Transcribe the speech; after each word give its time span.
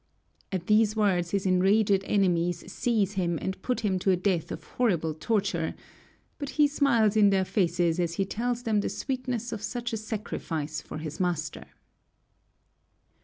At 0.51 0.65
these 0.65 0.95
words 0.95 1.29
his 1.29 1.45
enraged 1.45 2.03
enemies 2.05 2.71
seize 2.73 3.11
him 3.13 3.37
and 3.39 3.61
put 3.61 3.81
him 3.81 3.99
to 3.99 4.09
a 4.09 4.15
death 4.17 4.51
of 4.51 4.63
horrible 4.63 5.13
torture, 5.13 5.75
but 6.39 6.49
he 6.57 6.67
smiles 6.67 7.15
in 7.15 7.29
their 7.29 7.45
faces 7.45 7.99
as 7.99 8.15
he 8.15 8.25
tells 8.25 8.63
them 8.63 8.79
the 8.81 8.89
sweetness 8.89 9.51
of 9.51 9.61
such 9.61 9.93
a 9.93 9.97
sacrifice 9.97 10.81
for 10.81 10.97
his 10.97 11.19
master. 11.19 11.65